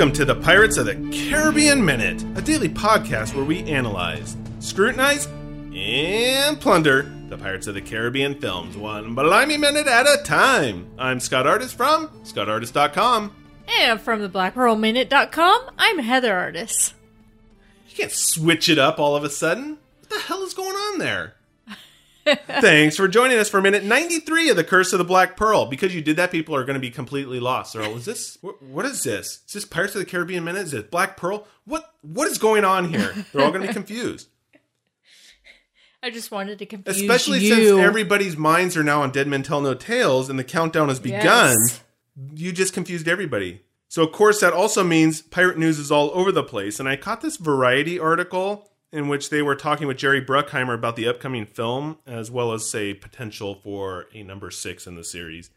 [0.00, 5.26] Welcome to the Pirates of the Caribbean Minute, a daily podcast where we analyze, scrutinize,
[5.74, 10.90] and plunder the Pirates of the Caribbean films one blimey minute at a time.
[10.98, 13.36] I'm Scott Artist from ScottArtist.com.
[13.78, 16.94] And from the blackpearlminute.com, I'm Heather Artist.
[17.90, 19.76] You can't switch it up all of a sudden.
[19.98, 21.34] What the hell is going on there?
[22.60, 25.66] Thanks for joining us for minute 93 of The Curse of the Black Pearl.
[25.66, 27.72] Because you did that, people are going to be completely lost.
[27.72, 29.40] They're all, is this, what, what is this?
[29.46, 30.62] Is this Pirates of the Caribbean Minute?
[30.62, 31.46] Is it Black Pearl?
[31.64, 33.14] What, what is going on here?
[33.32, 34.28] They're all going to be confused.
[36.02, 37.54] I just wanted to confuse Especially you.
[37.54, 40.98] since everybody's minds are now on Dead Men Tell No Tales and the countdown has
[40.98, 41.56] begun.
[41.58, 41.80] Yes.
[42.34, 43.60] You just confused everybody.
[43.88, 46.80] So, of course, that also means pirate news is all over the place.
[46.80, 50.96] And I caught this Variety article in which they were talking with Jerry Bruckheimer about
[50.96, 55.50] the upcoming film, as well as, say, potential for a number six in the series.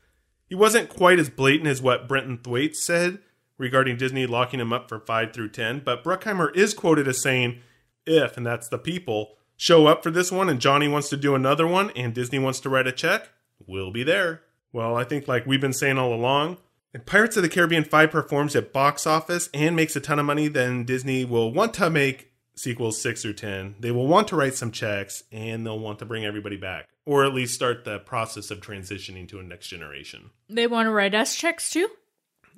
[0.48, 3.20] He wasn't quite as blatant as what Brenton Thwaites said
[3.58, 7.60] regarding Disney locking him up for 5 through 10, but Bruckheimer is quoted as saying,
[8.06, 11.36] if, and that's the people, show up for this one and Johnny wants to do
[11.36, 13.30] another one and Disney wants to write a check,
[13.66, 14.42] we'll be there.
[14.72, 16.58] Well, I think, like we've been saying all along,
[16.94, 20.26] if Pirates of the Caribbean 5 performs at box office and makes a ton of
[20.26, 23.76] money, then Disney will want to make sequels 6 or 10.
[23.80, 27.26] They will want to write some checks and they'll want to bring everybody back, or
[27.26, 30.30] at least start the process of transitioning to a next generation.
[30.50, 31.90] They want to write us checks too?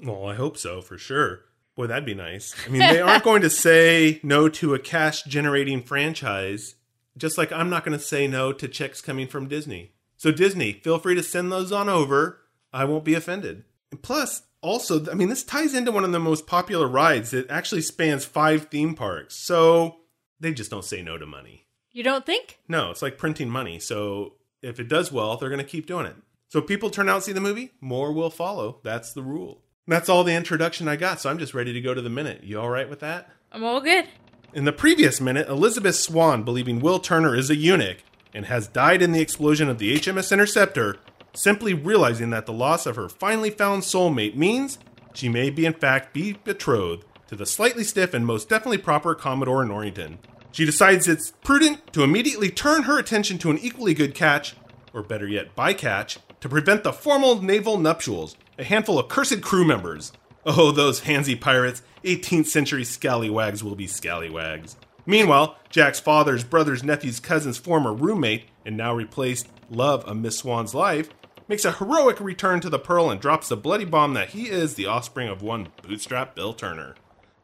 [0.03, 1.41] Well, I hope so, for sure.
[1.75, 2.55] Boy, that'd be nice.
[2.65, 6.75] I mean, they aren't going to say no to a cash generating franchise,
[7.17, 9.91] just like I'm not going to say no to checks coming from Disney.
[10.17, 12.41] So, Disney, feel free to send those on over.
[12.71, 13.65] I won't be offended.
[13.91, 17.31] And plus, also, I mean, this ties into one of the most popular rides.
[17.31, 19.35] that actually spans five theme parks.
[19.35, 19.97] So,
[20.39, 21.67] they just don't say no to money.
[21.91, 22.59] You don't think?
[22.67, 23.79] No, it's like printing money.
[23.79, 26.15] So, if it does well, they're going to keep doing it.
[26.49, 28.79] So, if people turn out and see the movie, more will follow.
[28.83, 29.61] That's the rule.
[29.87, 32.43] That's all the introduction I got, so I'm just ready to go to the minute.
[32.43, 33.29] You all right with that?
[33.51, 34.07] I'm all good.
[34.53, 37.97] In the previous minute, Elizabeth Swann, believing Will Turner is a eunuch
[38.33, 40.97] and has died in the explosion of the HMS Interceptor,
[41.35, 44.79] simply realizing that the loss of her finally found soulmate means
[45.13, 49.15] she may be in fact be betrothed to the slightly stiff and most definitely proper
[49.15, 50.19] Commodore Norrington.
[50.51, 54.55] She decides it's prudent to immediately turn her attention to an equally good catch,
[54.93, 59.65] or better yet, bycatch, to prevent the formal naval nuptials, a handful of cursed crew
[59.65, 60.13] members.
[60.45, 64.77] Oh, those handsy pirates, 18th century scallywags will be scallywags.
[65.05, 70.73] Meanwhile, Jack's father's brother's nephew's cousin's former roommate, and now replaced love of Miss Swann's
[70.73, 71.09] life,
[71.47, 74.75] makes a heroic return to the Pearl and drops the bloody bomb that he is
[74.75, 76.95] the offspring of one bootstrap Bill Turner.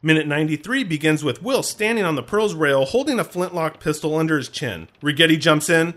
[0.02, 4.38] Minute 93 begins with Will standing on the Pearl's rail holding a flintlock pistol under
[4.38, 4.88] his chin.
[5.02, 5.94] Ragetti jumps in.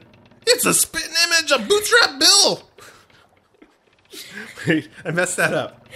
[0.47, 2.69] It's a spitting image of Bootstrap Bill!
[4.69, 5.89] Wait, I messed that up.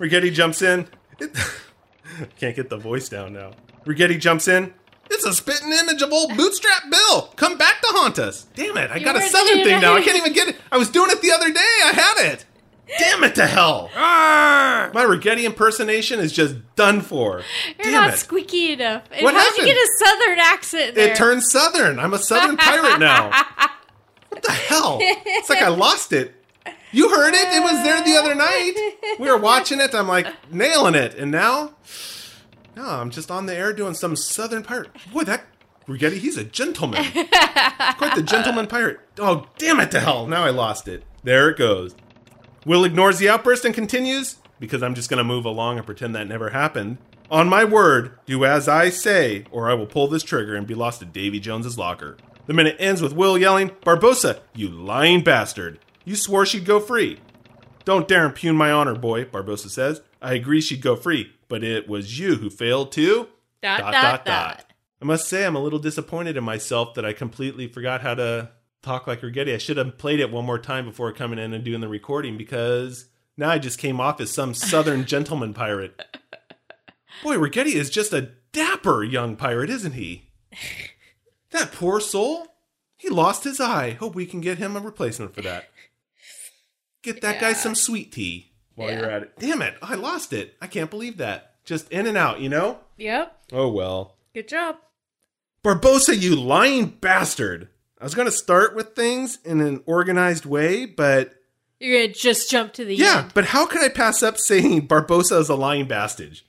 [0.00, 0.88] Ragetti jumps in.
[2.38, 3.52] Can't get the voice down now.
[3.84, 4.72] Ragetti jumps in.
[5.10, 7.22] It's a spitting image of old Bootstrap Bill.
[7.36, 8.44] Come back to haunt us.
[8.54, 9.94] Damn it, I got a were southern doing thing now.
[9.94, 10.04] I it.
[10.04, 10.56] can't even get it.
[10.72, 11.58] I was doing it the other day.
[11.84, 12.44] I had it.
[12.98, 13.90] Damn it to hell.
[13.96, 17.42] My Ragetti impersonation is just done for.
[17.78, 18.18] You're Damn not it.
[18.18, 19.02] squeaky enough.
[19.10, 19.66] And What how'd happened?
[19.68, 21.10] you get a southern accent there?
[21.12, 21.98] It turned southern.
[21.98, 23.30] I'm a southern pirate now.
[24.28, 24.98] What the hell?
[25.00, 26.34] It's like I lost it.
[26.92, 27.54] You heard it.
[27.54, 28.74] It was there the other night.
[29.18, 29.94] We were watching it.
[29.94, 31.14] I'm like nailing it.
[31.14, 31.74] And now,
[32.76, 34.90] no, I'm just on the air doing some southern pirate.
[35.12, 35.46] Boy, that
[35.88, 37.04] Ragetti, he's a gentleman.
[37.12, 39.00] Quite the gentleman pirate.
[39.18, 40.26] Oh, damn it to hell.
[40.26, 41.04] Now I lost it.
[41.22, 41.94] There it goes.
[42.64, 46.14] Will ignores the outburst and continues, because I'm just going to move along and pretend
[46.14, 46.98] that never happened.
[47.30, 50.74] On my word, do as I say, or I will pull this trigger and be
[50.74, 52.16] lost to Davy Jones's locker.
[52.46, 55.78] The minute ends with Will yelling, Barbossa, you lying bastard.
[56.04, 57.20] You swore she'd go free.
[57.84, 60.02] Don't dare impugn my honor, boy, Barbossa says.
[60.20, 63.28] I agree she'd go free, but it was you who failed to.
[63.62, 64.72] Dot, dot, dot.
[65.00, 68.50] I must say, I'm a little disappointed in myself that I completely forgot how to
[68.82, 69.54] talk like Ragetti.
[69.54, 72.38] I should have played it one more time before coming in and doing the recording
[72.38, 73.06] because
[73.36, 76.00] now I just came off as some southern gentleman pirate.
[77.22, 80.30] Boy, Ragetti is just a dapper young pirate, isn't he?
[81.50, 82.48] That poor soul.
[82.98, 83.92] He lost his eye.
[83.92, 85.70] Hope we can get him a replacement for that.
[87.02, 88.52] Get that guy some sweet tea.
[88.76, 89.00] While Yeah.
[89.00, 89.32] you're at it.
[89.38, 89.74] Damn it.
[89.82, 90.54] I lost it.
[90.62, 91.54] I can't believe that.
[91.64, 92.78] Just in and out, you know?
[92.96, 93.36] Yep.
[93.52, 94.16] Oh well.
[94.34, 94.76] Good job.
[95.64, 97.68] Barbossa, you lying bastard.
[98.00, 101.34] I was going to start with things in an organized way, but
[101.80, 103.32] You're gonna just jump to the yeah, end.
[103.34, 106.40] but how could I pass up saying Barbossa is a lying bastard?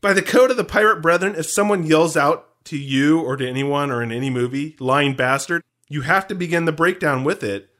[0.00, 3.48] By the code of the pirate brethren, if someone yells out to you or to
[3.48, 7.70] anyone or in any movie, lying bastard, you have to begin the breakdown with it.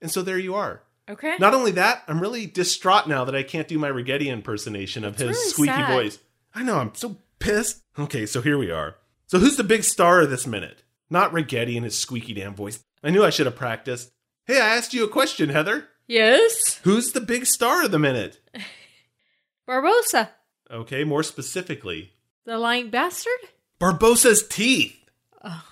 [0.00, 0.82] And so there you are.
[1.08, 1.36] Okay.
[1.38, 5.16] Not only that, I'm really distraught now that I can't do my Ragetti impersonation of
[5.16, 5.92] his really squeaky sad.
[5.92, 6.18] voice.
[6.54, 7.82] I know, I'm so pissed.
[7.98, 8.96] Okay, so here we are.
[9.26, 10.82] So who's the big star of this minute?
[11.08, 12.82] Not Ragetti and his squeaky damn voice.
[13.04, 14.10] I knew I should have practiced.
[14.46, 15.88] Hey, I asked you a question, Heather.
[16.08, 16.80] yes.
[16.82, 18.40] Who's the big star of the minute?
[19.68, 20.28] Barbossa,
[20.70, 22.12] Okay, more specifically,
[22.44, 23.32] the lying bastard.
[23.80, 24.96] Barbossa's teeth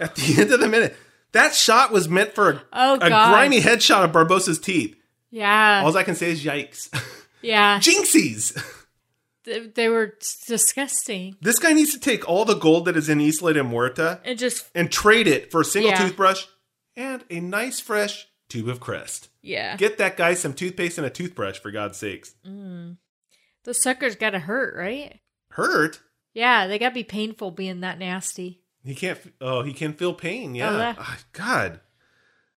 [0.00, 0.96] at the end of the minute.
[1.32, 4.96] That shot was meant for a, Oh, a grimy headshot of Barbossa's teeth.
[5.34, 5.82] Yeah.
[5.84, 6.88] All I can say is yikes.
[7.42, 7.80] yeah.
[7.80, 8.56] Jinxies!
[9.44, 10.14] They, they were
[10.46, 11.36] disgusting.
[11.42, 14.38] This guy needs to take all the gold that is in Isla de Muerta And
[14.38, 15.98] just and trade it for a single Yeah.
[16.04, 16.46] toothbrush
[16.96, 19.28] and a nice fresh tube of Crest.
[19.42, 19.76] yeah.
[19.76, 22.34] Get that guy some toothpaste and a toothbrush for God's sakes.
[23.64, 25.18] Those suckers gotta hurt, right?
[25.50, 26.00] Hurt?
[26.32, 28.60] Yeah, they gotta be painful being that nasty.
[28.84, 29.18] He can't.
[29.40, 30.54] Oh, he can feel pain.
[30.54, 30.94] Yeah.
[30.98, 31.80] Oh, Ah, God.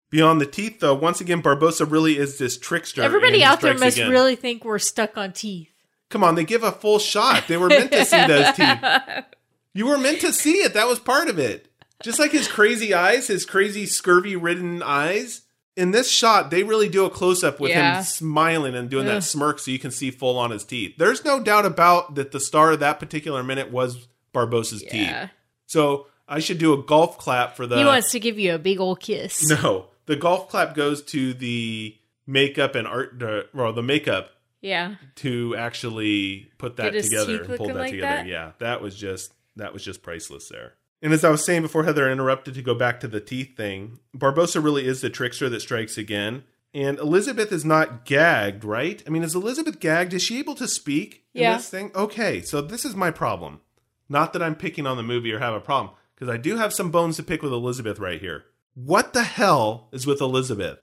[0.09, 3.01] Beyond the teeth, though, once again, Barbossa really is this trickster.
[3.01, 4.09] Everybody out there must again.
[4.09, 5.69] really think we're stuck on teeth.
[6.09, 7.43] Come on, they give a full shot.
[7.47, 8.79] They were meant to see those teeth.
[9.73, 10.73] You were meant to see it.
[10.73, 11.67] That was part of it.
[12.01, 15.41] Just like his crazy eyes, his crazy scurvy-ridden eyes.
[15.75, 17.97] In this shot, they really do a close-up with Yeah.
[17.99, 19.13] him smiling and doing Ugh.
[19.13, 20.95] that smirk, so you can see full on his teeth.
[20.97, 22.31] There's no doubt about that.
[22.31, 24.89] The star of that particular minute was Barbossa's Yeah.
[25.21, 25.29] teeth.
[25.67, 27.77] So I should do a golf clap for the.
[27.77, 29.47] he wants to give you a big old kiss.
[29.47, 31.95] No, the golf clap goes to the
[32.25, 34.31] makeup and art, the, well, the makeup
[34.61, 34.95] Yeah.
[35.17, 38.07] to actually put that Get together and pull that like together.
[38.23, 38.27] that?
[38.27, 40.73] Yeah, that was just that was just priceless there.
[41.01, 43.99] And as I was saying before Heather interrupted to go back to the teeth thing,
[44.15, 46.43] Barbossa really is the trickster that strikes again.
[46.73, 49.01] And Elizabeth is not gagged, right?
[49.07, 50.13] I mean, is Elizabeth gagged?
[50.13, 51.57] Is she able to speak in Yeah.
[51.57, 51.91] this thing?
[51.95, 53.61] Okay, so this is my problem.
[54.09, 56.73] Not that I'm picking on the movie or have a problem, because I do have
[56.73, 58.45] some bones to pick with Elizabeth right here.
[58.85, 60.77] What the hell is with Elizabeth?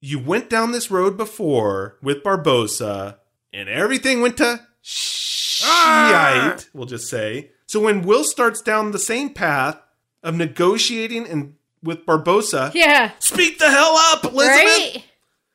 [0.00, 3.16] You went down this road before with Barbossa,
[3.52, 6.56] and everything went to shite, ah!
[6.72, 7.50] we'll just say.
[7.66, 9.76] So when Will starts down the same path
[10.22, 13.10] of negotiating and with Barbossa, Yeah.
[13.18, 14.64] speak the hell up, Elizabeth.
[14.64, 15.04] Right?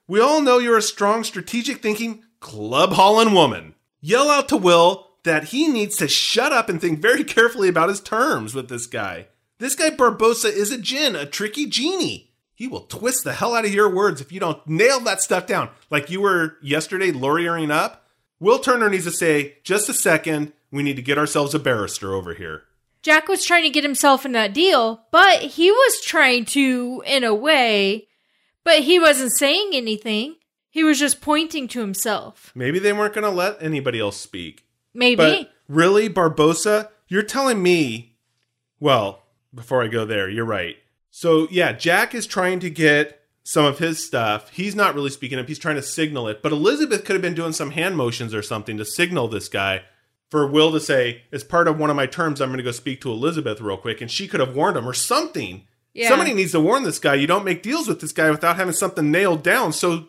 [0.09, 3.75] We all know you're a strong, strategic thinking, club hauling woman.
[4.01, 7.87] Yell out to Will that he needs to shut up and think very carefully about
[7.87, 9.27] his terms with this guy.
[9.61, 12.31] This guy Barbossa is a djinn, a tricky genie.
[12.55, 15.45] He will twist the hell out of your words if you don't nail that stuff
[15.45, 15.69] down.
[15.91, 18.07] Like you were yesterday lawyering up.
[18.39, 22.11] Will Turner needs to say, just a second, we need to get ourselves a barrister
[22.11, 22.63] over here.
[23.03, 27.23] Jack was trying to get himself in that deal, but he was trying to, in
[27.23, 28.07] a way,
[28.63, 30.37] but he wasn't saying anything.
[30.71, 32.51] He was just pointing to himself.
[32.55, 34.65] Maybe they weren't going to let anybody else speak.
[34.91, 35.15] Maybe.
[35.17, 38.15] But really, Barbossa, you're telling me.
[38.79, 39.20] Well,
[39.53, 40.77] before I go there, you're right.
[41.09, 44.49] So yeah, Jack is trying to get some of his stuff.
[44.49, 45.47] He's not really speaking up.
[45.47, 46.41] He's trying to signal it.
[46.41, 49.83] But Elizabeth could have been doing some hand motions or something to signal this guy
[50.29, 52.71] for Will to say, as part of one of my terms, I'm going to go
[52.71, 55.67] speak to Elizabeth real quick, and she could have warned him or something.
[55.93, 56.07] Yeah.
[56.07, 57.15] Somebody needs to warn this guy.
[57.15, 60.07] You don't make deals with this guy without having something nailed down so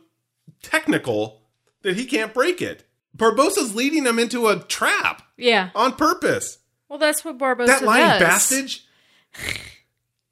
[0.62, 1.42] technical
[1.82, 2.84] that he can't break it.
[3.16, 5.70] Barbossa's leading him into a trap yeah.
[5.74, 6.58] on purpose.
[6.88, 8.20] Well, that's what Barbossa that lying does.
[8.20, 8.70] bastard.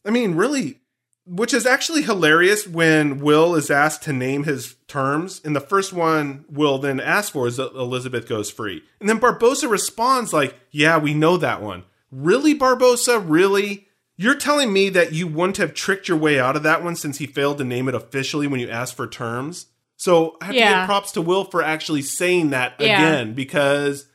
[0.04, 0.80] I mean, really,
[1.26, 5.40] which is actually hilarious when Will is asked to name his terms.
[5.45, 8.83] And the first one Will then asks for is that Elizabeth goes free.
[8.99, 13.23] And then Barbossa responds like, "Yeah, we know that one." Really, Barbossa?
[13.25, 13.87] Really?
[14.16, 17.19] You're telling me that you wouldn't have tricked your way out of that one since
[17.19, 19.66] he failed to name it officially when you asked for terms?
[19.97, 22.87] So I have to give props to Will for actually saying that Yeah.
[22.97, 24.07] again because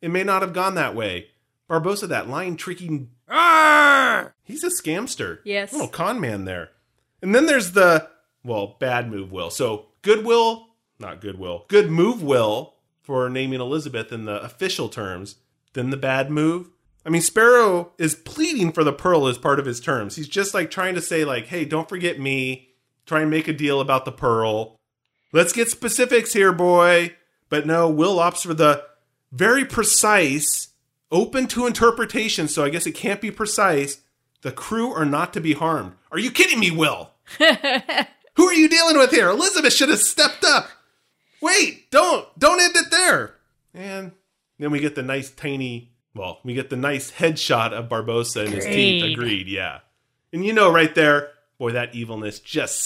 [0.00, 1.28] it may not have gone that way.
[1.72, 3.08] Barbossa, that lying, tricky.
[4.44, 5.38] He's a scamster.
[5.44, 5.72] Yes.
[5.72, 6.70] Little con man there.
[7.22, 8.10] And then there's the,
[8.44, 9.48] well, bad move Will.
[9.48, 15.36] So goodwill, not goodwill, good move Will for naming Elizabeth in the official terms.
[15.72, 16.68] Then the bad move.
[17.06, 20.16] I mean, Sparrow is pleading for the pearl as part of his terms.
[20.16, 22.68] He's just like trying to say, like, hey, don't forget me.
[23.06, 24.76] Try and make a deal about the pearl.
[25.32, 27.16] Let's get specifics here, boy.
[27.48, 28.84] But no, Will opts for the
[29.32, 30.68] very precise,
[31.12, 34.00] open to interpretation, so I guess it can't be precise.
[34.40, 35.92] The crew are not to be harmed.
[36.10, 37.10] Are you kidding me, Will?
[37.38, 39.28] Who are you dealing with here?
[39.28, 40.68] Elizabeth should have stepped up.
[41.40, 43.34] Wait, don't don't end it there.
[43.74, 44.12] And
[44.58, 48.54] then we get the nice tiny well, we get the nice headshot of Barbossa and
[48.54, 49.04] his teeth.
[49.04, 49.48] Agreed.
[49.48, 49.78] Yeah.
[50.32, 52.78] And you know right there, boy, that evilness just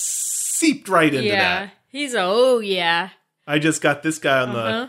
[0.59, 1.67] seeped right into yeah.
[1.67, 1.73] that.
[1.89, 3.11] He's a, oh, yeah.
[3.47, 4.89] I just got this guy on Uh-huh.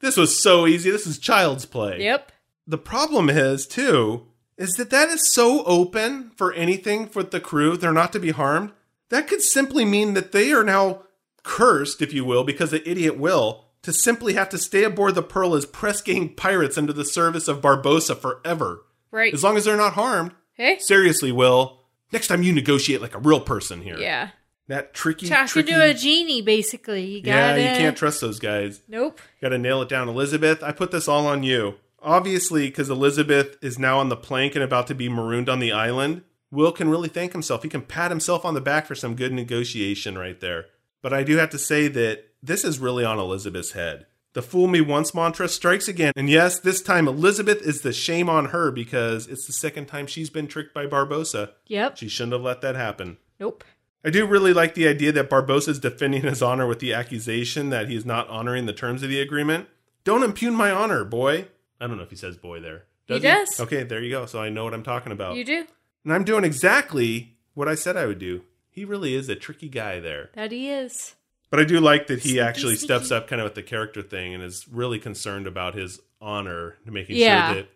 [0.00, 0.90] the This was so easy.
[0.90, 2.02] This is child's play.
[2.02, 2.32] Yep.
[2.68, 4.26] The problem is, too,
[4.58, 7.76] is that that is so open for anything for the crew.
[7.76, 8.72] They're not to be harmed.
[9.08, 11.04] That could simply mean that they are now
[11.42, 15.22] cursed, if you will, because the idiot will, to simply have to stay aboard the
[15.22, 18.84] Pearl as press gang pirates under the service of Barbossa forever.
[19.10, 19.32] Right.
[19.32, 20.32] As long as they're not harmed.
[20.52, 20.78] Hey?
[20.78, 21.80] Seriously, Will.
[22.12, 23.98] Next time you negotiate like a real person here.
[23.98, 24.30] Yeah.
[24.66, 25.72] That tricky, Talking tricky.
[25.72, 27.06] to a genie, basically.
[27.06, 27.62] You yeah, gotta.
[27.62, 28.82] you can't trust those guys.
[28.86, 29.18] Nope.
[29.40, 30.10] Got to nail it down.
[30.10, 31.76] Elizabeth, I put this all on you.
[32.08, 35.72] Obviously, because Elizabeth is now on the plank and about to be marooned on the
[35.72, 37.62] island, Will can really thank himself.
[37.62, 40.64] He can pat himself on the back for some good negotiation right there.
[41.02, 44.06] But I do have to say that this is really on Elizabeth's head.
[44.32, 46.14] The fool me once mantra strikes again.
[46.16, 50.06] And yes, this time Elizabeth is the shame on her because it's the second time
[50.06, 51.50] she's been tricked by Barbossa.
[51.66, 51.98] Yep.
[51.98, 53.18] She shouldn't have let that happen.
[53.38, 53.64] Nope.
[54.02, 57.68] I do really like the idea that Barbossa is defending his honor with the accusation
[57.68, 59.68] that he is not honoring the terms of the agreement.
[60.04, 61.48] Don't impugn my honor, boy.
[61.80, 62.84] I don't know if he says boy there.
[63.06, 63.58] He does.
[63.58, 64.26] Okay, there you go.
[64.26, 65.36] So I know what I'm talking about.
[65.36, 65.64] You do?
[66.04, 68.42] And I'm doing exactly what I said I would do.
[68.70, 70.30] He really is a tricky guy there.
[70.34, 71.14] That he is.
[71.50, 74.02] But I do like that he Sneaky, actually steps up kind of with the character
[74.02, 77.52] thing and is really concerned about his honor, making Yeah.
[77.52, 77.70] sure that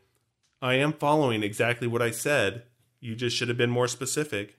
[0.60, 2.64] I am following exactly what I said.
[3.00, 4.58] You just should have been more specific.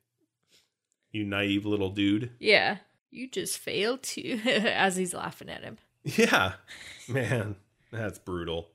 [1.12, 2.32] You naive little dude.
[2.40, 2.78] Yeah.
[3.12, 5.78] You just failed to, as he's laughing at him.
[6.04, 6.54] Yeah.
[7.08, 7.56] Man,
[7.92, 8.70] that's brutal.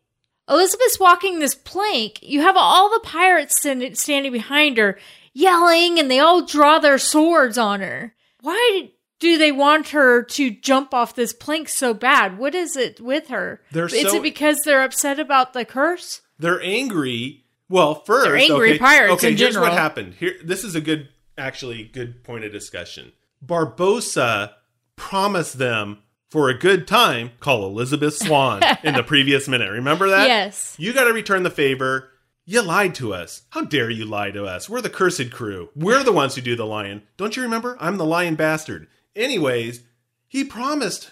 [0.49, 2.23] Elizabeth's walking this plank.
[2.23, 4.99] You have all the pirates stand- standing behind her,
[5.33, 8.14] yelling, and they all draw their swords on her.
[8.40, 8.90] Why
[9.21, 12.38] do they want her to jump off this plank so bad?
[12.38, 13.61] What is it with her?
[13.73, 16.23] They're is so- it because they're upset about the curse?
[16.38, 17.45] They're angry.
[17.69, 20.14] Well, first, They're angry okay, pirates Okay, here's what happened.
[20.14, 23.12] Here, this is a good, actually, good point of discussion.
[23.45, 24.52] Barbossa
[24.97, 25.99] promised them
[26.29, 27.33] for a good time.
[27.41, 29.71] Call Elizabeth Swann in the previous minute.
[29.71, 30.27] Remember that?
[30.29, 30.75] Yes.
[30.79, 32.11] You got to return the favor.
[32.45, 33.43] You lied to us.
[33.51, 34.69] How dare you lie to us?
[34.71, 35.69] We're the cursed crew.
[35.77, 37.03] We're the ones who do the lion.
[37.19, 37.77] Don't you remember?
[37.81, 38.87] I'm the lion bastard.
[39.15, 39.83] Anyways,
[40.27, 41.11] he promised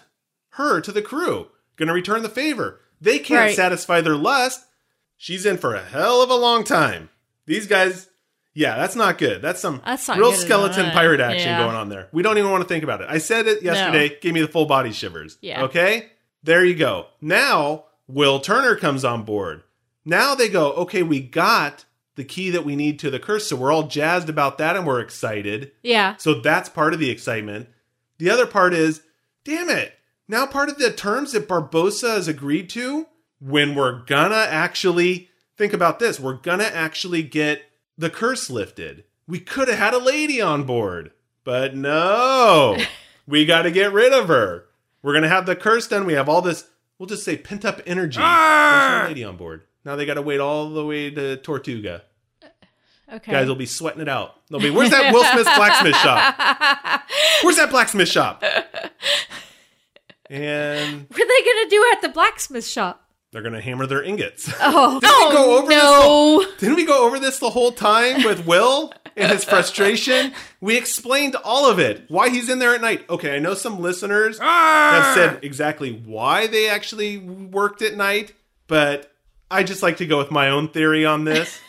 [0.51, 1.49] her to the crew.
[1.77, 2.81] Gonna return the favor.
[3.01, 3.57] They can't Right.
[3.57, 4.65] satisfy their lust.
[5.19, 7.11] She's in for a hell of a long time.
[7.47, 8.09] These guys,
[8.57, 9.43] yeah, that's not good.
[9.43, 11.63] That's some That's real skeleton pirate action Yeah.
[11.63, 12.09] going on there.
[12.11, 13.07] We don't even want to think about it.
[13.11, 15.37] I said it yesterday, gave me the full body shivers.
[15.43, 15.65] Yeah.
[15.65, 16.09] Okay?
[16.43, 17.09] There you go.
[17.21, 19.63] Now, Will Turner comes on board.
[20.07, 21.85] Now they go, okay, we got
[22.15, 23.47] the key that we need to the curse.
[23.47, 25.73] So we're all jazzed about that and we're excited.
[25.83, 26.17] Yeah.
[26.17, 27.69] So that's part of the excitement.
[28.17, 29.03] The other part is,
[29.45, 29.93] damn it.
[30.29, 33.07] Now part of the terms that Barbossa has agreed to,
[33.39, 37.63] when we're gonna actually think about this, we're gonna actually get
[37.99, 39.05] the curse lifted.
[39.27, 41.13] We could have had a lady on board,
[41.45, 42.77] but no.
[43.27, 44.67] we gotta get rid of her.
[45.03, 46.07] We're gonna have the curse done.
[46.07, 48.19] We have all this, we'll just say pent up energy.
[48.19, 49.05] There's no ah!
[49.09, 49.63] lady on board.
[49.85, 52.03] Now they gotta wait all the way to Tortuga.
[52.43, 52.47] Uh,
[53.15, 53.33] okay.
[53.33, 54.41] Guys will be sweating it out.
[54.49, 57.03] They'll be, where's that Will Smith blacksmith shop?
[57.43, 58.43] Where's that blacksmith shop?
[60.29, 63.06] And what are they gonna do at the blacksmith shop?
[63.37, 64.51] They're gonna hammer their ingots.
[64.61, 66.47] Oh, Didn't we go over this no.
[66.59, 70.33] Didn't we go over this the whole time with Will and his frustration?
[70.63, 72.07] We explained all of it.
[72.09, 73.05] Why he's in there at night.
[73.11, 78.33] Okay, I know some listeners have said exactly why they actually worked at night,
[78.69, 79.13] but
[79.51, 81.61] I just like to go with my own theory on this.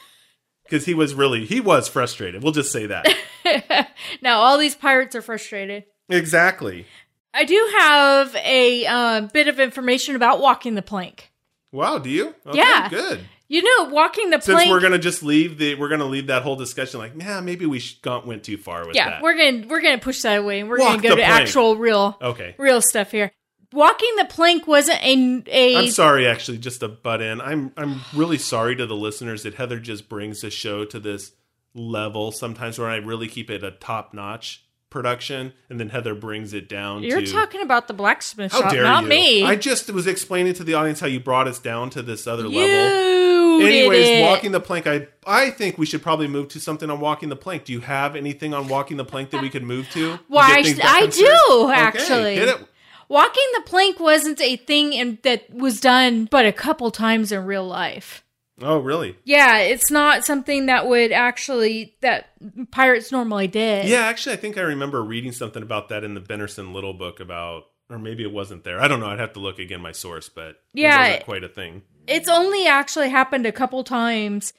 [0.63, 2.43] Because he was really he was frustrated.
[2.43, 3.87] We'll just say that.
[4.21, 5.85] now all these pirates are frustrated.
[6.09, 6.85] exactly.
[7.33, 11.31] I do have a uh, bit of information about walking the plank.
[11.77, 12.33] Wow, do you?
[12.45, 12.89] Okay, Yeah.
[12.89, 13.19] Good.
[13.49, 14.71] You know, walking the Since plank.
[14.71, 17.79] we're gonna just leave the we're gonna leave that whole discussion like, yeah, maybe we
[17.79, 19.21] sh- went too far with yeah, that.
[19.21, 21.41] we're gonna we're gonna push that away, and we're Walk gonna go the to plank.
[21.43, 22.55] actual real okay.
[22.57, 23.31] real stuff here.
[23.71, 27.39] Walking the plank wasn't a a I'm sorry, actually, just to butt in.
[27.39, 31.31] I'm I'm really sorry to the listeners that Heather just brings the show to this
[31.73, 36.53] level sometimes where I really keep it a top notch production, and then Heather brings
[36.53, 37.03] it down.
[37.03, 39.09] You're to, talking about the blacksmith how shop, dare not you?
[39.09, 39.43] me.
[39.43, 42.43] I just was explaining to the audience how you brought us down to this other
[42.43, 43.59] you level.
[43.59, 44.87] did Anyways, walking the plank.
[44.87, 47.65] I I think we should probably move to something on walking the plank.
[47.65, 50.19] Do you have anything on walking the plank that we could move to?
[50.27, 51.13] Why, back I track?
[51.13, 52.35] do, Okay, actually.
[52.35, 52.67] it.
[53.09, 57.45] Walking the plank wasn't a thing in, that was done but a couple times in
[57.45, 58.23] real life.
[58.61, 59.15] Oh, really?
[59.23, 62.29] Yeah, it's not something that would actually that
[62.71, 63.85] pirates normally did.
[63.87, 67.19] Yeah, actually, I think I remember reading something about that in the Benderson Little book
[67.19, 68.81] about or maybe it wasn't there.
[68.81, 69.05] I don't know.
[69.07, 71.83] I'd have to look again my source, but Yeah, it wasn't quite a thing.
[72.07, 74.53] it's only actually happened a couple times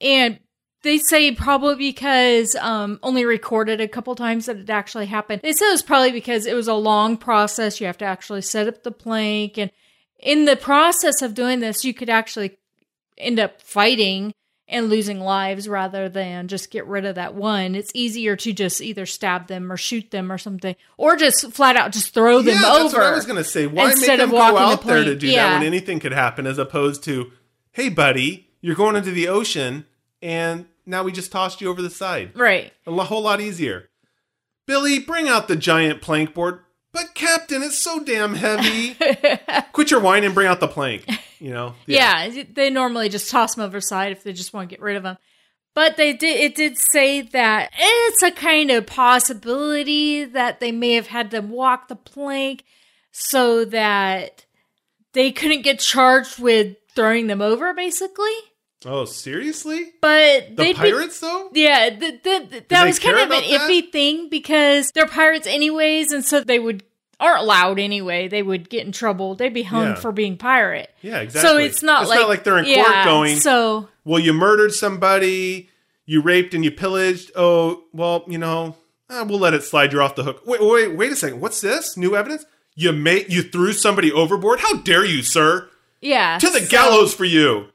[0.00, 0.40] and
[0.82, 5.42] they say probably because um, only recorded a couple times that it actually happened.
[5.42, 7.80] They said it was probably because it was a long process.
[7.80, 9.70] You have to actually set up the plank, and
[10.18, 12.58] in the process of doing this, you could actually
[13.18, 14.32] end up fighting
[14.68, 17.74] and losing lives rather than just get rid of that one.
[17.74, 21.76] It's easier to just either stab them or shoot them or something, or just flat
[21.76, 22.82] out just throw them yeah, over.
[22.84, 23.66] that's what I was going to say.
[23.66, 25.48] Why make instead them of go walking the out there to do Yeah.
[25.50, 27.32] that when anything could happen, as opposed to,
[27.72, 29.84] hey, buddy, you're going into the ocean,
[30.22, 32.30] and now we just tossed you over the side.
[32.34, 32.72] right.
[32.86, 33.88] A whole lot easier.
[34.66, 36.60] Billy, bring out the giant plank board.
[36.92, 38.96] But Captain, it's so damn heavy.
[39.72, 41.04] Quit your whine and bring out the plank.
[41.42, 41.74] You know.
[41.86, 42.28] Yeah.
[42.52, 44.96] they normally just toss them over the side if they just want to get rid
[44.96, 45.16] of them.
[45.74, 46.38] But they did.
[46.40, 51.50] It did say that it's a kind of possibility that they may have had them
[51.50, 52.64] walk the plank
[53.10, 54.44] so that
[55.14, 58.30] they couldn't get charged with throwing them over, basically.
[58.84, 59.92] Oh, seriously?
[60.00, 61.50] But The they'd be- pirates, though.
[61.54, 63.44] yeah, th- th- th- that was kind of an that?
[63.70, 66.82] iffy thing because they're pirates anyways, and so they would
[67.22, 68.28] aren't allowed anyway.
[68.28, 69.34] They would get in trouble.
[69.34, 69.94] They'd be hung Yeah.
[69.94, 70.90] for being pirate.
[71.02, 71.48] Yeah, exactly.
[71.50, 75.68] So it's not like they're in court yeah, going- So Well, you murdered somebody,
[76.06, 77.30] you raped and you pillaged.
[77.36, 78.76] Oh, well, you know,
[79.08, 79.92] uh, we'll let it slide.
[79.92, 80.42] You're off the hook.
[80.46, 81.40] Wait, wait, wait a second.
[81.40, 81.96] What's this?
[81.96, 82.44] New evidence?
[82.74, 84.60] You made you threw somebody overboard?
[84.60, 85.68] How dare you, sir?
[86.00, 87.66] yeah, To the so- gallows for you.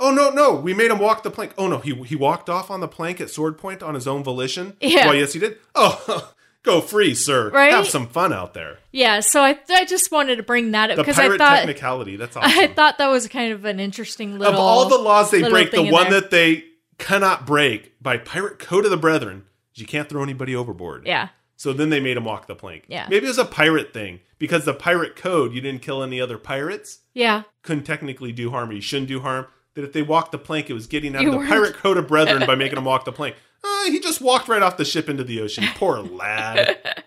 [0.00, 1.52] Oh no, no, we made him walk the plank.
[1.58, 4.22] Oh no, he he walked off on the plank at sword point on his own
[4.22, 4.76] volition.
[4.80, 5.06] Yeah.
[5.06, 5.58] Well, yes, he did.
[5.74, 6.30] Oh,
[6.68, 7.50] go free, sir.
[7.50, 7.72] Right?
[7.72, 8.78] Have some fun out there.
[8.92, 12.16] Yeah, so I I just wanted to bring that up The because I thought technicality.
[12.16, 12.58] That's awesome.
[12.58, 15.70] I thought that was kind of an interesting little of all the laws they break,
[15.72, 16.64] the one that they
[16.98, 19.44] cannot break by pirate code of the brethren
[19.74, 21.06] is you can't throw anybody overboard.
[21.06, 22.84] yeah So then they made him walk the plank.
[22.88, 23.06] Yeah.
[23.08, 26.38] Maybe it was a pirate thing because the pirate code, you didn't kill any other
[26.38, 29.46] pirates, yeah couldn't technically do harm or you shouldn't do harm.
[29.74, 31.74] That if they walked the plank, it was getting out You of the weren't- pirate
[31.74, 33.36] code of brethren by making him walk the plank.
[33.64, 35.64] Uh, he just walked right off the ship into the ocean.
[35.74, 37.02] Poor lad.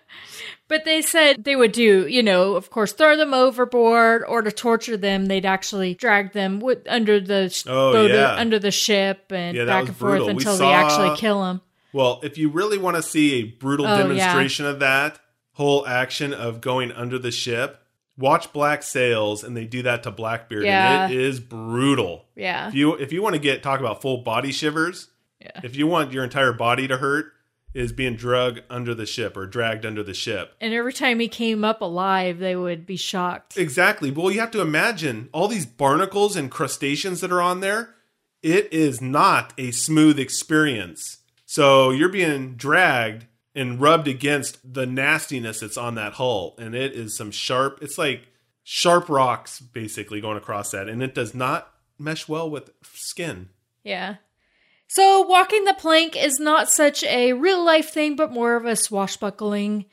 [0.68, 4.50] But they said they would do, you know, of course, throw them overboard or to
[4.52, 5.26] torture them.
[5.26, 8.34] They'd actually drag them with, under the sh- Oh, boat, yeah.
[8.34, 10.26] under the ship and Yeah, back and forth brutal.
[10.28, 11.60] We until saw- they actually kill them.
[11.92, 13.98] Well, if you really want to see a brutal Oh, yeah.
[13.98, 15.18] demonstration of that
[15.52, 17.82] whole action of going under the ship,
[18.16, 21.04] watch Black Sails, and they do that to Blackbeard, Yeah.
[21.04, 22.24] and it is brutal.
[22.34, 25.08] Yeah, If you if you want to get talk about full body shivers,
[25.42, 25.60] Yeah.
[25.64, 27.32] if you want your entire body to hurt,
[27.74, 30.54] is being drug under the ship or dragged under the ship.
[30.60, 33.56] and every time he came up alive, they would be shocked.
[33.56, 34.10] Exactly.
[34.10, 37.94] Well, you have to imagine all these barnacles and crustaceans that are on there.
[38.42, 41.18] It is not a smooth experience.
[41.46, 46.54] So you're being dragged and rubbed against the nastiness that's on that hull.
[46.58, 48.28] And it is some sharp, it's like
[48.62, 50.88] sharp rocks basically going across that.
[50.88, 53.48] And it does not mesh well with skin.
[53.82, 54.16] Yeah.
[54.94, 58.76] So walking the plank is not such a real life thing, but more of a
[58.76, 59.86] swashbuckling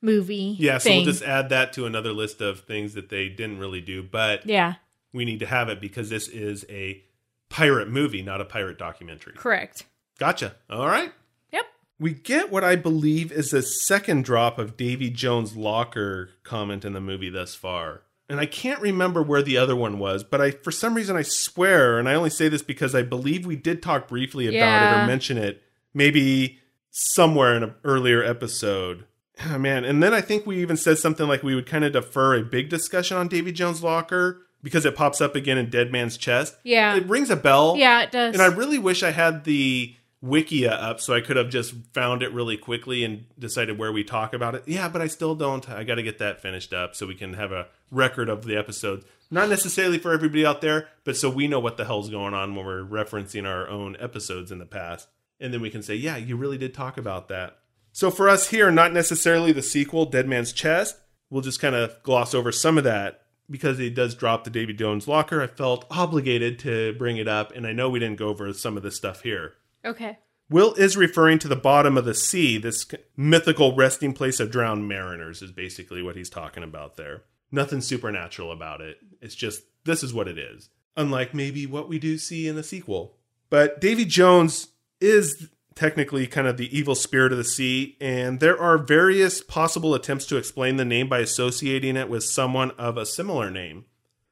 [0.00, 0.54] movie.
[0.60, 0.98] Yeah, so thing.
[0.98, 4.04] we'll just add that to another list of things that they didn't really do.
[4.04, 4.74] But yeah,
[5.12, 7.02] we need to have it because this is a
[7.48, 9.32] pirate movie, not a pirate documentary.
[9.36, 9.86] correct.
[10.20, 10.54] Gotcha.
[10.70, 11.12] All right.
[11.50, 11.64] Yep.
[11.98, 16.92] We get what I believe is the second drop of Davy Jones' locker comment in
[16.92, 18.02] the movie thus far.
[18.28, 21.22] And I can't remember where the other one was, but I for some reason I
[21.22, 25.02] swear, and I only say this because I believe we did talk briefly about it
[25.02, 26.58] or mention it, maybe
[26.90, 29.04] somewhere in an earlier episode.
[29.46, 31.92] Oh, man, and then I think we even said something like we would kind of
[31.92, 35.92] defer a big discussion on Davy Jones' locker because it pops up again in Dead
[35.92, 36.56] Man's Chest.
[36.64, 36.96] Yeah.
[36.96, 37.76] It rings a bell.
[37.76, 38.32] Yeah, it does.
[38.32, 42.22] And I really wish I had the Wikia up so I could have just found
[42.22, 44.62] it really quickly and decided where we talk about it.
[44.66, 45.68] Yeah, but I still don't.
[45.68, 48.56] I got to get that finished up so we can have a record of the
[48.56, 49.04] episodes.
[49.30, 52.54] Not necessarily for everybody out there, but so we know what the hell's going on
[52.54, 55.08] when we're referencing our own episodes in the past.
[55.40, 57.58] And then we can say, yeah, you really did talk about that.
[57.92, 60.96] So for us here, not necessarily the sequel, Dead Man's Chest,
[61.28, 64.72] we'll just kind of gloss over some of that because it does drop the Davy
[64.72, 65.42] Jones locker.
[65.42, 68.76] I felt obligated to bring it up, and I know we didn't go over some
[68.76, 69.54] of this stuff here.
[69.84, 70.18] Okay.
[70.50, 74.86] Will is referring to the bottom of the sea, this mythical resting place of drowned
[74.86, 77.22] mariners, is basically what he's talking about there.
[77.50, 78.98] Nothing supernatural about it.
[79.20, 80.68] It's just, this is what it is.
[80.96, 83.16] Unlike maybe what we do see in the sequel.
[83.48, 84.68] But Davy Jones
[85.00, 89.94] is technically kind of the evil spirit of the sea, and there are various possible
[89.94, 93.84] attempts to explain the name by associating it with someone of a similar name.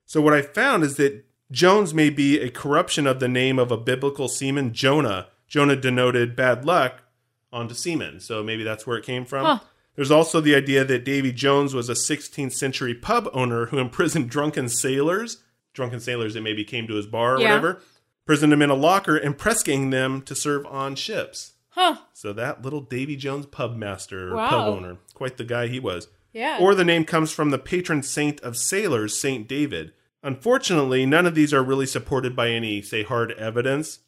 [0.06, 3.70] So what I found is that Jones may be a corruption of the name of
[3.70, 5.28] a biblical seaman, Jonah.
[5.52, 7.02] Jonah denoted bad luck
[7.52, 9.44] onto seamen, so maybe that's where it came from.
[9.44, 9.58] Huh.
[9.96, 14.30] There's also the idea that Davy Jones was a 16th century pub owner who imprisoned
[14.30, 15.42] drunken sailors,
[15.74, 17.48] drunken sailors that maybe came to his bar or Yeah.
[17.50, 17.82] whatever,
[18.24, 21.52] imprisoned them in a locker and press ganged them to serve on ships.
[21.68, 21.96] Huh.
[22.14, 24.48] So that little Davy Jones pub master or Wow.
[24.48, 26.08] pub owner, quite the guy he was.
[26.32, 26.56] Yeah.
[26.58, 29.92] Or the name comes from the patron saint of sailors, Saint David.
[30.22, 33.98] Unfortunately, none of these are really supported by any, say, hard evidence.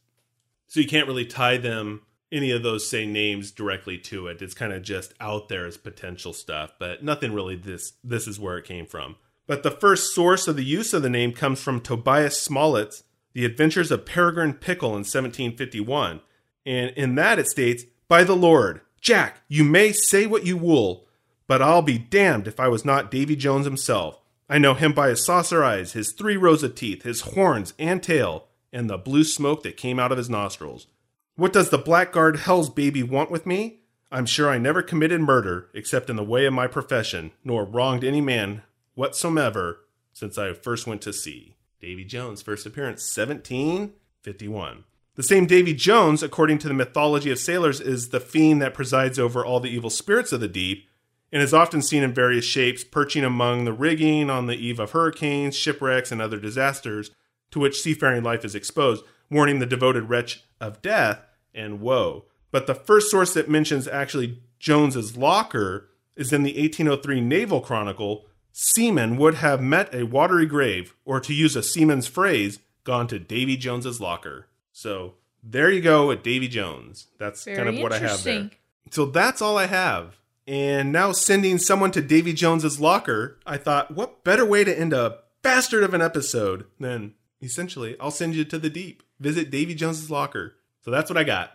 [0.75, 2.01] So you can't really tie them,
[2.33, 4.43] any of those, say, names directly to it.
[4.43, 8.41] It's kind of just out there as potential stuff, but nothing really this this is
[8.41, 9.15] where it came from.
[9.47, 13.45] But the first source of the use of the name comes from Tobias Smollett's The
[13.45, 16.23] Adventures of Peregrine Pickle in 1751.
[16.67, 21.07] And in that it states, By the Lord, Jack, you may say what you will,
[21.47, 24.21] but I'll be damned if I was not Davy Jones himself.
[24.49, 28.03] I know him by his saucer eyes, his three rows of teeth, his horns and
[28.03, 30.89] tail, and the blue smoke that came out of his nostrils.
[31.37, 33.81] What does the blackguard hell's baby want with me?
[34.11, 38.05] I'm sure I never committed murder, except in the way of my profession, nor wronged
[38.05, 38.63] any man
[38.95, 39.81] whatsoever
[40.13, 41.55] since I first went to sea.
[41.81, 44.85] Davy Jones' first appearance, 1751.
[45.17, 49.19] The same Davy Jones, according to the mythology of sailors, is the fiend that presides
[49.19, 50.89] over all the evil spirits of the deep,
[51.33, 54.93] and is often seen in various shapes, perching among the rigging on the eve of
[54.93, 57.11] hurricanes, shipwrecks, and other disasters
[57.55, 61.21] to which seafaring life is exposed, warning the devoted wretch of death
[61.55, 62.25] and woe.
[62.51, 68.27] But the first source that mentions actually Jones's locker is in the 1803 Naval Chronicle.
[68.53, 73.21] Seamen would have met a watery grave, or to use a seaman's phrase, gone to
[73.21, 74.49] Davy Jones's locker.
[74.73, 77.07] So there you go with Davy Jones.
[77.19, 78.51] That's Very kind of what I have there.
[78.91, 80.19] So that's all I have.
[80.49, 84.93] And now sending someone to Davy Jones's locker, I thought, what better way to end
[84.93, 87.15] a bastard of an episode than
[87.45, 89.03] essentially, I'll send you to the deep.
[89.21, 90.55] Visit Davy Jones's locker.
[90.83, 91.53] So that's what I got.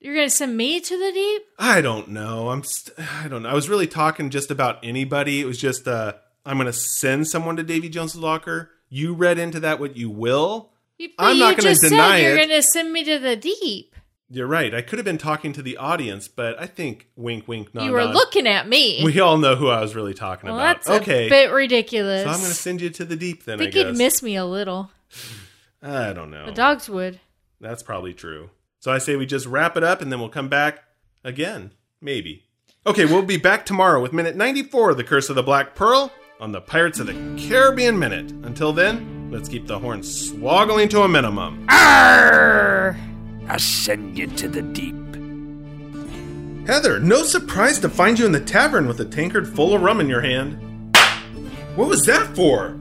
[0.00, 1.42] You're gonna send me to the deep?
[1.58, 2.48] I don't know.
[2.50, 3.50] I'm st- I don't know.
[3.50, 5.40] I was really talking just about anybody.
[5.40, 6.14] It was just uh
[6.46, 8.70] I'm going to send someone to Davy Jones's locker.
[8.88, 10.70] You read into that what you will.
[10.96, 12.48] You, I'm not gonna just deny you're it.
[12.48, 13.94] gonna send me to the deep.
[14.32, 14.74] You're right.
[14.74, 17.92] I could have been talking to the audience, but I think wink wink nod you
[17.92, 18.14] were nod.
[18.14, 19.02] looking at me.
[19.04, 20.84] We all know who I was really talking well, about.
[20.84, 21.26] that's okay.
[21.26, 22.22] a bit ridiculous.
[22.22, 23.86] So I'm going to send you to the deep then, I I, think guess.
[23.86, 24.90] you'd miss me a little.
[25.82, 26.46] I don't know.
[26.46, 27.20] The dogs would.
[27.60, 28.50] That's probably true.
[28.78, 30.82] So I say we just wrap it up and then we'll come back
[31.24, 31.72] again.
[32.00, 32.44] Maybe.
[32.86, 36.10] Okay, we'll be back tomorrow with minute 94 of The Curse of the Black Pearl
[36.40, 38.30] on the Pirates of the Caribbean Minute.
[38.42, 41.66] Until then, let's keep the horn swoggling to a minimum.
[41.68, 42.98] Arr!
[43.48, 44.96] I send you to the deep.
[46.66, 50.00] Heather, no surprise to find you in the tavern with a tankard full of rum
[50.00, 50.96] in your hand.
[51.74, 52.79] What was that for?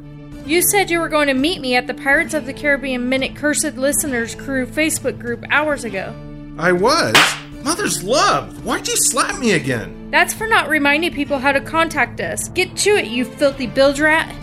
[0.50, 3.36] You said you were going to meet me at the Pirates of the Caribbean Minute
[3.36, 6.12] Cursed Listeners Crew Facebook group hours ago.
[6.58, 7.14] I was.
[7.64, 10.10] Mother's love, why'd you slap me again?
[10.10, 12.50] That's for not reminding people how to contact us.
[12.50, 14.36] Get to it, you filthy bilge rat.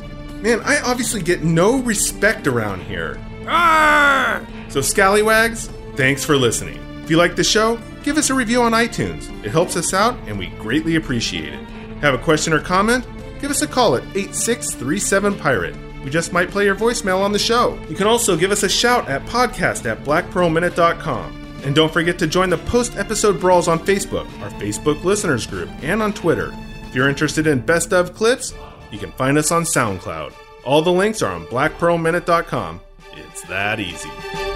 [0.42, 3.18] Man, I obviously get no respect around here.
[3.48, 4.46] Arr!
[4.68, 5.66] So, Scallywags,
[5.96, 6.78] thanks for listening.
[7.02, 9.28] If you like the show, give us a review on iTunes.
[9.44, 11.68] It helps us out, and we greatly appreciate it.
[12.00, 13.04] Have a question or comment?
[13.40, 15.85] Give us a call at 8637 Pirate.
[16.04, 17.78] We just might play your voicemail on the show.
[17.88, 21.42] You can also give us a shout at podcast at blackpearlminute.com.
[21.64, 25.68] And don't forget to join the post episode brawls on Facebook, our Facebook listeners group,
[25.82, 26.54] and on Twitter.
[26.84, 28.54] If you're interested in best of clips,
[28.92, 30.32] you can find us on SoundCloud.
[30.64, 32.80] All the links are on blackpearlminute.com.
[33.14, 34.55] It's that easy.